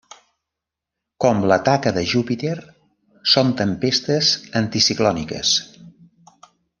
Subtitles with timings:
[1.25, 2.55] Com la taca de Júpiter,
[3.33, 4.31] són tempestes
[4.65, 5.53] anticiclòniques.